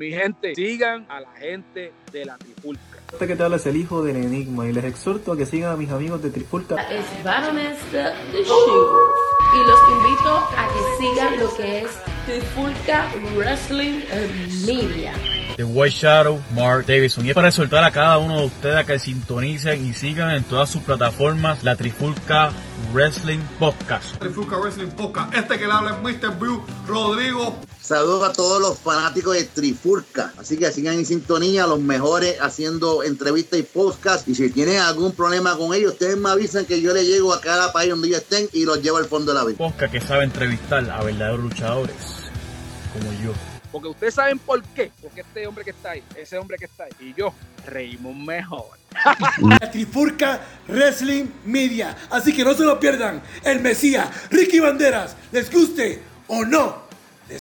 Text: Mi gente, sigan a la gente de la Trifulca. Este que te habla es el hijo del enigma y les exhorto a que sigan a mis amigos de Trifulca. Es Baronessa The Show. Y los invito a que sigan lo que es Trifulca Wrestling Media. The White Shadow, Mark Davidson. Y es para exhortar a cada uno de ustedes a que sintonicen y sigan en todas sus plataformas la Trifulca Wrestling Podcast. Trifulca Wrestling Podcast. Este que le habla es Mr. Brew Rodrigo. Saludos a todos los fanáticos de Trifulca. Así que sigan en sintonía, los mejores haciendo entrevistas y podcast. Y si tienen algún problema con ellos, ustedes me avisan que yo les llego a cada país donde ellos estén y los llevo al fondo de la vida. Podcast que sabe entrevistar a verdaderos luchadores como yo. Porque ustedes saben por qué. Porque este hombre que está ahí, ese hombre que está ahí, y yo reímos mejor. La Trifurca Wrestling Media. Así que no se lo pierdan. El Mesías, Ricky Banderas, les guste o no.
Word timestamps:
Mi 0.00 0.12
gente, 0.12 0.54
sigan 0.54 1.04
a 1.10 1.20
la 1.20 1.30
gente 1.32 1.92
de 2.10 2.24
la 2.24 2.38
Trifulca. 2.38 2.80
Este 3.12 3.26
que 3.26 3.36
te 3.36 3.42
habla 3.42 3.56
es 3.56 3.66
el 3.66 3.76
hijo 3.76 4.02
del 4.02 4.16
enigma 4.16 4.66
y 4.66 4.72
les 4.72 4.84
exhorto 4.84 5.32
a 5.32 5.36
que 5.36 5.44
sigan 5.44 5.72
a 5.72 5.76
mis 5.76 5.90
amigos 5.90 6.22
de 6.22 6.30
Trifulca. 6.30 6.76
Es 6.90 7.04
Baronessa 7.22 8.14
The 8.32 8.42
Show. 8.42 8.96
Y 9.52 9.68
los 9.68 9.78
invito 9.92 10.38
a 10.56 10.68
que 10.68 11.04
sigan 11.04 11.38
lo 11.38 11.54
que 11.54 11.80
es 11.80 11.90
Trifulca 12.24 13.10
Wrestling 13.36 14.00
Media. 14.64 15.12
The 15.58 15.64
White 15.64 15.94
Shadow, 15.94 16.40
Mark 16.54 16.86
Davidson. 16.86 17.26
Y 17.26 17.28
es 17.28 17.34
para 17.34 17.48
exhortar 17.48 17.84
a 17.84 17.90
cada 17.90 18.16
uno 18.16 18.40
de 18.40 18.46
ustedes 18.46 18.76
a 18.76 18.84
que 18.84 18.98
sintonicen 18.98 19.84
y 19.84 19.92
sigan 19.92 20.30
en 20.30 20.44
todas 20.44 20.70
sus 20.70 20.80
plataformas 20.80 21.62
la 21.62 21.76
Trifulca 21.76 22.52
Wrestling 22.94 23.40
Podcast. 23.58 24.16
Trifulca 24.18 24.56
Wrestling 24.56 24.92
Podcast. 24.92 25.34
Este 25.34 25.58
que 25.58 25.66
le 25.66 25.72
habla 25.74 25.90
es 25.90 26.02
Mr. 26.02 26.38
Brew 26.38 26.64
Rodrigo. 26.88 27.60
Saludos 27.90 28.30
a 28.30 28.32
todos 28.32 28.62
los 28.62 28.78
fanáticos 28.78 29.34
de 29.34 29.42
Trifulca. 29.42 30.32
Así 30.38 30.56
que 30.56 30.70
sigan 30.70 30.94
en 30.94 31.04
sintonía, 31.04 31.66
los 31.66 31.80
mejores 31.80 32.40
haciendo 32.40 33.02
entrevistas 33.02 33.58
y 33.58 33.64
podcast. 33.64 34.28
Y 34.28 34.36
si 34.36 34.48
tienen 34.48 34.78
algún 34.78 35.10
problema 35.10 35.56
con 35.56 35.74
ellos, 35.74 35.94
ustedes 35.94 36.16
me 36.16 36.30
avisan 36.30 36.66
que 36.66 36.80
yo 36.80 36.94
les 36.94 37.08
llego 37.08 37.34
a 37.34 37.40
cada 37.40 37.72
país 37.72 37.90
donde 37.90 38.06
ellos 38.06 38.20
estén 38.20 38.48
y 38.52 38.64
los 38.64 38.80
llevo 38.80 38.98
al 38.98 39.06
fondo 39.06 39.32
de 39.32 39.38
la 39.40 39.44
vida. 39.44 39.58
Podcast 39.58 39.92
que 39.92 40.00
sabe 40.00 40.22
entrevistar 40.22 40.88
a 40.88 41.02
verdaderos 41.02 41.40
luchadores 41.40 41.96
como 42.92 43.12
yo. 43.24 43.32
Porque 43.72 43.88
ustedes 43.88 44.14
saben 44.14 44.38
por 44.38 44.62
qué. 44.62 44.92
Porque 45.02 45.22
este 45.22 45.48
hombre 45.48 45.64
que 45.64 45.70
está 45.70 45.90
ahí, 45.90 46.04
ese 46.14 46.38
hombre 46.38 46.58
que 46.58 46.66
está 46.66 46.84
ahí, 46.84 46.92
y 47.00 47.14
yo 47.14 47.34
reímos 47.66 48.14
mejor. 48.14 48.66
La 49.42 49.68
Trifurca 49.68 50.40
Wrestling 50.68 51.26
Media. 51.44 51.96
Así 52.08 52.32
que 52.32 52.44
no 52.44 52.54
se 52.54 52.62
lo 52.62 52.78
pierdan. 52.78 53.20
El 53.42 53.58
Mesías, 53.58 54.08
Ricky 54.30 54.60
Banderas, 54.60 55.16
les 55.32 55.50
guste 55.50 56.00
o 56.28 56.44
no. 56.44 56.89